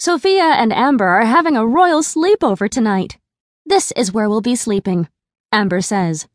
Sofia 0.00 0.54
and 0.56 0.72
Amber 0.72 1.04
are 1.06 1.26
having 1.26 1.58
a 1.58 1.66
royal 1.66 2.00
sleepover 2.00 2.70
tonight. 2.70 3.18
This 3.66 3.92
is 3.92 4.14
where 4.14 4.30
we'll 4.30 4.40
be 4.40 4.56
sleeping, 4.56 5.10
Amber 5.52 5.82
says. 5.82 6.26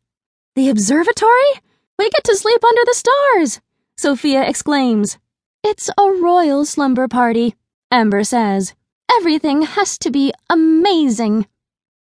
The 0.54 0.68
observatory? 0.68 1.50
We 1.98 2.08
get 2.08 2.22
to 2.26 2.36
sleep 2.36 2.62
under 2.62 2.82
the 2.84 2.94
stars, 2.94 3.60
Sofia 3.96 4.48
exclaims. 4.48 5.18
It's 5.64 5.90
a 5.98 6.12
royal 6.12 6.64
slumber 6.64 7.08
party, 7.08 7.56
Amber 7.90 8.22
says. 8.22 8.72
Everything 9.10 9.62
has 9.62 9.98
to 9.98 10.12
be 10.12 10.32
amazing. 10.48 11.48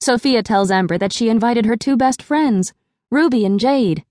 Sofia 0.00 0.44
tells 0.44 0.70
Amber 0.70 0.98
that 0.98 1.12
she 1.12 1.28
invited 1.28 1.66
her 1.66 1.76
two 1.76 1.96
best 1.96 2.22
friends, 2.22 2.72
Ruby 3.10 3.44
and 3.44 3.58
Jade. 3.58 4.04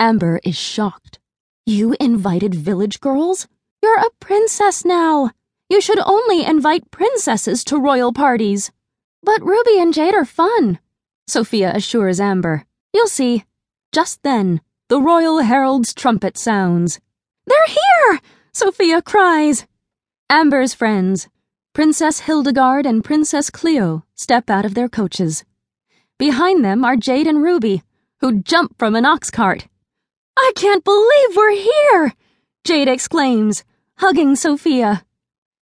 Amber 0.00 0.40
is 0.42 0.56
shocked. 0.56 1.20
You 1.64 1.94
invited 2.00 2.52
village 2.56 2.98
girls? 2.98 3.46
You're 3.80 4.00
a 4.00 4.10
princess 4.18 4.84
now. 4.84 5.30
You 5.70 5.80
should 5.80 6.00
only 6.04 6.44
invite 6.44 6.90
princesses 6.90 7.62
to 7.64 7.78
royal 7.78 8.12
parties. 8.12 8.72
But 9.22 9.40
Ruby 9.42 9.78
and 9.78 9.94
Jade 9.94 10.14
are 10.14 10.24
fun, 10.24 10.80
Sofia 11.28 11.70
assures 11.72 12.18
Amber. 12.18 12.66
You'll 12.92 13.06
see. 13.06 13.44
Just 13.92 14.24
then, 14.24 14.60
the 14.88 15.00
royal 15.00 15.38
herald's 15.38 15.94
trumpet 15.94 16.36
sounds. 16.36 16.98
They're 17.46 17.68
here! 17.68 18.20
Sofia 18.52 19.00
cries. 19.00 19.68
Amber's 20.28 20.74
friends, 20.74 21.28
Princess 21.72 22.20
Hildegard 22.20 22.84
and 22.84 23.04
Princess 23.04 23.48
Cleo, 23.48 24.04
step 24.16 24.50
out 24.50 24.64
of 24.64 24.74
their 24.74 24.88
coaches. 24.88 25.44
Behind 26.18 26.64
them 26.64 26.84
are 26.84 26.96
Jade 26.96 27.28
and 27.28 27.44
Ruby, 27.44 27.84
who 28.18 28.42
jump 28.42 28.76
from 28.76 28.96
an 28.96 29.06
ox 29.06 29.30
cart. 29.30 29.68
I 30.36 30.50
can't 30.56 30.82
believe 30.82 31.36
we're 31.36 31.54
here! 31.54 32.14
Jade 32.64 32.88
exclaims, 32.88 33.62
hugging 33.98 34.34
Sofia. 34.34 35.04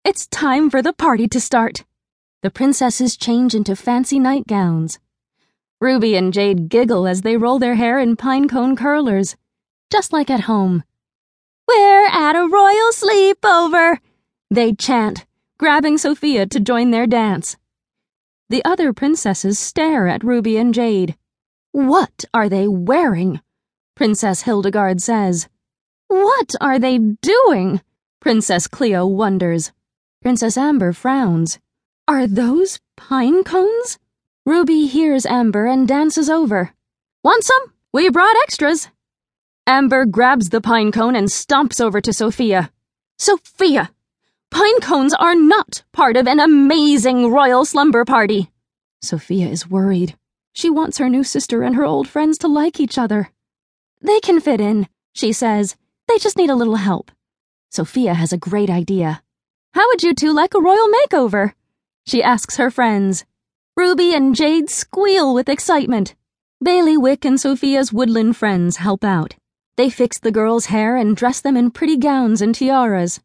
It's 0.03 0.25
time 0.25 0.71
for 0.71 0.81
the 0.81 0.93
party 0.93 1.27
to 1.27 1.39
start. 1.39 1.85
The 2.41 2.49
princesses 2.49 3.15
change 3.15 3.53
into 3.53 3.75
fancy 3.75 4.17
nightgowns. 4.17 4.97
Ruby 5.79 6.15
and 6.15 6.33
Jade 6.33 6.69
giggle 6.69 7.05
as 7.05 7.21
they 7.21 7.37
roll 7.37 7.59
their 7.59 7.75
hair 7.75 7.99
in 7.99 8.17
pinecone 8.17 8.75
curlers, 8.75 9.35
just 9.91 10.11
like 10.11 10.31
at 10.31 10.41
home. 10.41 10.83
We're 11.67 12.07
at 12.07 12.35
a 12.35 12.47
royal 12.47 12.91
sleepover, 12.91 13.99
they 14.49 14.73
chant, 14.73 15.27
grabbing 15.59 15.99
Sofia 15.99 16.47
to 16.47 16.59
join 16.59 16.89
their 16.89 17.05
dance. 17.05 17.55
The 18.49 18.65
other 18.65 18.93
princesses 18.93 19.59
stare 19.59 20.07
at 20.07 20.23
Ruby 20.23 20.57
and 20.57 20.73
Jade. 20.73 21.15
What 21.73 22.25
are 22.33 22.49
they 22.49 22.67
wearing? 22.67 23.39
Princess 23.95 24.41
Hildegard 24.41 24.99
says. 24.99 25.47
What 26.07 26.55
are 26.59 26.79
they 26.79 26.97
doing? 26.97 27.81
Princess 28.19 28.65
Cleo 28.65 29.05
wonders. 29.05 29.71
Princess 30.21 30.55
Amber 30.55 30.93
frowns. 30.93 31.57
Are 32.07 32.27
those 32.27 32.79
pine 32.95 33.43
cones? 33.43 33.97
Ruby 34.45 34.85
hears 34.85 35.25
Amber 35.25 35.65
and 35.65 35.87
dances 35.87 36.29
over. 36.29 36.73
Want 37.23 37.43
some? 37.43 37.73
We 37.91 38.07
brought 38.11 38.35
extras. 38.43 38.89
Amber 39.65 40.05
grabs 40.05 40.49
the 40.49 40.61
pine 40.61 40.91
cone 40.91 41.15
and 41.15 41.27
stomps 41.27 41.81
over 41.81 41.99
to 42.01 42.13
Sofia. 42.13 42.71
Sofia! 43.17 43.89
Pine 44.51 44.79
cones 44.79 45.15
are 45.15 45.33
not 45.33 45.81
part 45.91 46.15
of 46.15 46.27
an 46.27 46.39
amazing 46.39 47.31
royal 47.31 47.65
slumber 47.65 48.05
party. 48.05 48.51
Sofia 49.01 49.47
is 49.47 49.67
worried. 49.67 50.15
She 50.53 50.69
wants 50.69 50.99
her 50.99 51.09
new 51.09 51.23
sister 51.23 51.63
and 51.63 51.75
her 51.75 51.85
old 51.85 52.07
friends 52.07 52.37
to 52.39 52.47
like 52.47 52.79
each 52.79 52.99
other. 52.99 53.31
They 54.01 54.19
can 54.19 54.39
fit 54.39 54.61
in, 54.61 54.87
she 55.15 55.33
says. 55.33 55.75
They 56.07 56.19
just 56.19 56.37
need 56.37 56.51
a 56.51 56.55
little 56.55 56.75
help. 56.75 57.09
Sofia 57.71 58.13
has 58.13 58.31
a 58.31 58.37
great 58.37 58.69
idea. 58.69 59.23
How 59.73 59.87
would 59.87 60.03
you 60.03 60.13
two 60.13 60.33
like 60.33 60.53
a 60.53 60.61
royal 60.61 60.89
makeover? 60.89 61.53
She 62.05 62.21
asks 62.21 62.57
her 62.57 62.69
friends. 62.69 63.25
Ruby 63.77 64.13
and 64.13 64.35
Jade 64.35 64.69
squeal 64.69 65.33
with 65.33 65.47
excitement. 65.47 66.15
Baileywick, 66.63 67.25
and 67.25 67.39
Sofia's 67.39 67.93
woodland 67.93 68.35
friends 68.35 68.77
help 68.77 69.03
out. 69.03 69.35
They 69.77 69.89
fix 69.89 70.19
the 70.19 70.31
girls' 70.31 70.67
hair 70.67 70.97
and 70.97 71.15
dress 71.15 71.39
them 71.41 71.55
in 71.55 71.71
pretty 71.71 71.97
gowns 71.97 72.41
and 72.41 72.53
tiaras. 72.53 73.21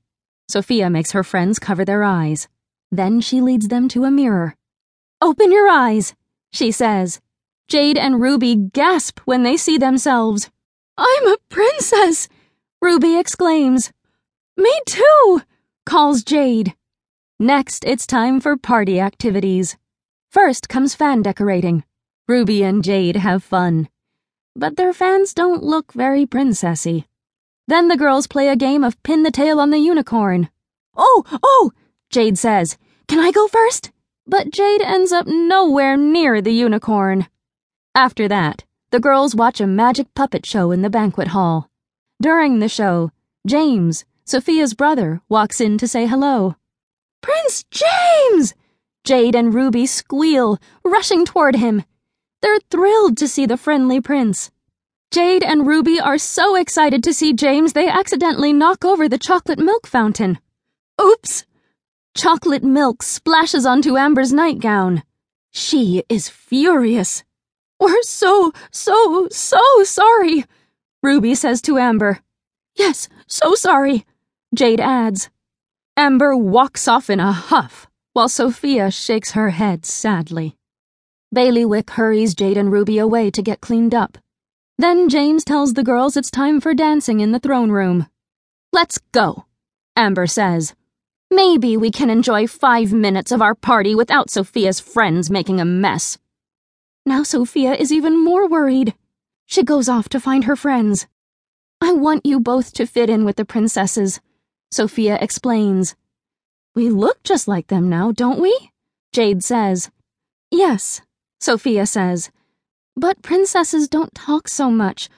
Sofia 0.49 0.89
makes 0.89 1.11
her 1.13 1.25
friends 1.25 1.59
cover 1.59 1.85
their 1.85 2.05
eyes. 2.05 2.49
Then 2.93 3.21
she 3.21 3.41
leads 3.41 3.69
them 3.69 3.89
to 3.89 4.05
a 4.05 4.11
mirror. 4.11 4.55
Open 5.21 5.51
your 5.51 5.69
eyes, 5.69 6.15
she 6.53 6.71
says. 6.71 7.21
Jade 7.69 7.99
and 7.99 8.21
Ruby 8.21 8.55
gasp 8.55 9.19
when 9.25 9.43
they 9.43 9.57
see 9.57 9.77
themselves. 9.77 10.51
I'm 10.97 11.27
a 11.27 11.37
princess, 11.49 12.29
Ruby 12.81 13.19
exclaims. 13.19 13.93
Me 14.57 14.73
too, 14.87 15.43
calls 15.87 16.25
Jade. 16.25 16.75
Next, 17.39 17.85
it's 17.85 18.09
time 18.09 18.41
for 18.41 18.57
party 18.57 18.99
activities. 18.99 19.77
First 20.31 20.69
comes 20.69 20.97
fan 20.97 21.23
decorating. 21.23 21.85
Ruby 22.27 22.65
and 22.65 22.83
Jade 22.83 23.17
have 23.17 23.45
fun. 23.45 23.89
But 24.57 24.77
their 24.77 24.93
fans 24.93 25.33
don't 25.33 25.63
look 25.63 25.93
very 25.93 26.27
princessy. 26.27 27.05
Then 27.69 27.87
the 27.87 27.97
girls 27.97 28.27
play 28.27 28.49
a 28.49 28.57
game 28.57 28.83
of 28.83 29.01
pin 29.05 29.23
the 29.23 29.31
tail 29.31 29.61
on 29.61 29.71
the 29.71 29.79
unicorn. 29.79 30.51
Oh, 30.97 31.23
oh, 31.43 31.73
Jade 32.11 32.37
says. 32.37 32.77
Can 33.07 33.21
I 33.21 33.31
go 33.31 33.47
first? 33.47 33.93
But 34.27 34.51
Jade 34.51 34.83
ends 34.83 35.13
up 35.13 35.29
nowhere 35.29 35.97
near 35.97 36.43
the 36.43 36.53
unicorn. 36.53 37.29
After 37.95 38.27
that, 38.27 38.65
the 38.91 38.99
girls 38.99 39.37
watch 39.37 39.61
a 39.61 39.69
magic 39.69 40.13
puppet 40.15 40.45
show 40.45 40.73
in 40.73 40.83
the 40.83 40.91
banquet 40.91 41.29
hall. 41.29 41.71
During 42.21 42.59
the 42.59 42.69
show, 42.69 43.13
James, 43.47 44.05
Sofia's 44.27 44.75
brother, 44.75 45.21
walks 45.29 45.61
in 45.61 45.79
to 45.79 45.87
say 45.87 46.07
hello. 46.07 46.57
Prince 47.21 47.65
James! 47.71 48.55
Jade 49.05 49.37
and 49.37 49.55
Ruby 49.55 49.87
squeal, 49.87 50.59
rushing 50.85 51.25
toward 51.25 51.55
him. 51.55 51.85
They're 52.43 52.59
thrilled 52.69 53.17
to 53.19 53.29
see 53.29 53.47
the 53.47 53.57
friendly 53.57 54.01
prince. 54.01 54.51
Jade 55.13 55.45
and 55.45 55.65
Ruby 55.65 56.01
are 56.01 56.19
so 56.19 56.57
excited 56.57 57.05
to 57.05 57.15
see 57.15 57.35
James 57.35 57.73
they 57.73 57.89
accidentally 57.89 58.53
knock 58.53 58.85
over 58.85 59.09
the 59.09 59.17
chocolate 59.17 59.61
milk 59.61 59.87
fountain. 59.87 60.41
Oops! 61.01 61.45
Chocolate 62.17 62.65
milk 62.65 63.05
splashes 63.05 63.65
onto 63.65 63.97
Amber's 63.97 64.33
nightgown. 64.33 65.05
She 65.53 66.03
is 66.09 66.29
furious. 66.29 67.23
We're 67.79 68.03
so, 68.03 68.53
so, 68.73 69.29
so 69.31 69.61
sorry, 69.85 70.47
Ruby 71.01 71.37
says 71.37 71.63
to 71.63 71.79
Amber. 71.79 72.19
Yes, 72.75 73.09
so 73.29 73.55
sorry, 73.55 74.05
Jade 74.55 74.81
adds. 74.81 75.31
Amber 75.97 76.37
walks 76.37 76.89
off 76.89 77.11
in 77.11 77.21
a 77.21 77.33
huff 77.33 77.89
while 78.17 78.31
Sofia 78.31 78.91
shakes 78.91 79.33
her 79.33 79.51
head 79.51 79.85
sadly. 79.85 80.57
Baileywick 81.35 81.91
hurries 81.91 82.35
Jade 82.35 82.57
and 82.57 82.73
Ruby 82.73 82.97
away 82.97 83.31
to 83.31 83.43
get 83.43 83.61
cleaned 83.61 83.95
up. 83.95 84.17
Then 84.79 85.11
James 85.11 85.45
tells 85.45 85.75
the 85.75 85.85
girls 85.85 86.17
it's 86.17 86.31
time 86.31 86.59
for 86.59 86.73
dancing 86.73 87.21
in 87.21 87.33
the 87.33 87.39
throne 87.39 87.71
room. 87.71 88.07
Let's 88.73 88.99
go, 89.13 89.45
Amber 89.97 90.27
says. 90.27 90.75
Maybe 91.31 91.77
we 91.77 91.91
can 91.91 92.09
enjoy 92.09 92.47
five 92.47 92.91
minutes 92.91 93.33
of 93.33 93.43
our 93.43 93.55
party 93.55 93.95
without 93.95 94.31
Sofia's 94.31 94.81
friends 94.81 95.29
making 95.29 95.61
a 95.61 95.67
mess. 95.67 96.17
Now 97.05 97.23
Sofia 97.23 97.75
is 97.75 97.93
even 97.93 98.25
more 98.25 98.49
worried. 98.49 98.95
She 99.45 99.63
goes 99.63 99.91
off 99.91 100.09
to 100.09 100.21
find 100.21 100.45
her 100.45 100.57
friends. 100.57 101.07
I 101.83 101.93
want 101.93 102.25
you 102.25 102.41
both 102.41 102.73
to 102.75 102.87
fit 102.87 103.11
in 103.11 103.27
with 103.27 103.37
the 103.37 103.45
princesses, 103.45 104.21
Sofia 104.77 105.17
explains. 105.23 105.97
We 106.75 106.91
look 106.91 107.23
just 107.23 107.49
like 107.49 107.69
them 107.69 107.89
now, 107.89 108.13
don't 108.13 108.43
we? 108.43 108.73
Jade 109.11 109.43
says. 109.43 109.91
Yes, 110.51 111.01
Sofia 111.41 111.87
says. 111.87 112.31
But 112.95 113.23
princesses 113.23 113.89
don't 113.89 114.15
talk 114.15 114.49
so 114.49 114.71
much, 114.71 115.09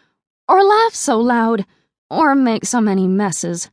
or 0.46 0.62
laugh 0.62 0.94
so 0.94 1.18
loud, 1.18 1.66
or 2.08 2.36
make 2.36 2.66
so 2.66 2.80
many 2.80 3.08
messes. 3.08 3.68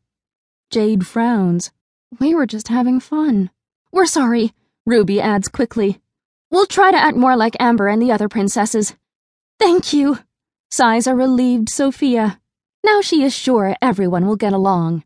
Jade 0.72 1.06
frowns. 1.06 1.72
We 2.20 2.34
were 2.34 2.48
just 2.48 2.70
having 2.70 3.00
fun. 3.00 3.52
We're 3.92 4.08
sorry, 4.08 4.54
Ruby 4.88 5.22
adds 5.22 5.48
quickly. 5.50 6.02
We'll 6.50 6.66
try 6.66 6.90
to 6.90 6.98
act 6.98 7.16
more 7.16 7.36
like 7.36 7.56
Amber 7.60 7.88
and 7.90 8.02
the 8.02 8.12
other 8.12 8.28
princesses. 8.28 8.96
Thank 9.60 9.94
you, 9.94 10.18
sighs 10.72 11.06
a 11.06 11.14
relieved 11.14 11.70
Sofia. 11.70 12.40
Now 12.84 13.02
she 13.02 13.22
is 13.22 13.36
sure 13.36 13.76
everyone 13.84 14.26
will 14.26 14.36
get 14.36 14.52
along. 14.52 15.04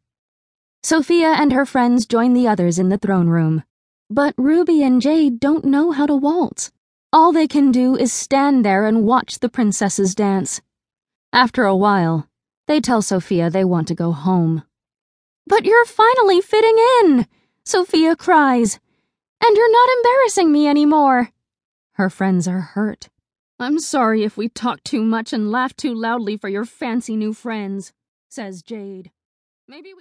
Sofia 0.81 1.33
and 1.37 1.51
her 1.51 1.65
friends 1.65 2.05
join 2.05 2.33
the 2.33 2.47
others 2.47 2.79
in 2.79 2.89
the 2.89 2.97
throne 2.97 3.27
room. 3.27 3.63
But 4.09 4.33
Ruby 4.37 4.81
and 4.81 5.01
Jade 5.01 5.39
don't 5.39 5.65
know 5.65 5.91
how 5.91 6.05
to 6.05 6.15
waltz. 6.15 6.71
All 7.11 7.31
they 7.31 7.47
can 7.47 7.71
do 7.71 7.95
is 7.95 8.13
stand 8.13 8.63
there 8.63 8.85
and 8.85 9.03
watch 9.03 9.39
the 9.39 9.49
princesses 9.49 10.15
dance. 10.15 10.61
After 11.33 11.65
a 11.65 11.75
while, 11.75 12.27
they 12.67 12.79
tell 12.79 13.01
Sofia 13.01 13.49
they 13.49 13.65
want 13.65 13.87
to 13.89 13.95
go 13.95 14.11
home. 14.11 14.63
But 15.45 15.65
you're 15.65 15.85
finally 15.85 16.39
fitting 16.39 16.77
in, 17.01 17.27
Sofia 17.65 18.15
cries. 18.15 18.79
And 19.43 19.57
you're 19.57 19.71
not 19.71 19.89
embarrassing 19.97 20.51
me 20.51 20.67
anymore. 20.67 21.29
Her 21.93 22.09
friends 22.09 22.47
are 22.47 22.61
hurt. 22.61 23.09
I'm 23.59 23.79
sorry 23.79 24.23
if 24.23 24.37
we 24.37 24.47
talk 24.47 24.83
too 24.83 25.03
much 25.03 25.33
and 25.33 25.51
laugh 25.51 25.75
too 25.75 25.93
loudly 25.93 26.37
for 26.37 26.47
your 26.47 26.65
fancy 26.65 27.15
new 27.17 27.33
friends, 27.33 27.91
says 28.29 28.61
Jade. 28.61 29.11
Maybe 29.67 29.93
we 29.93 29.97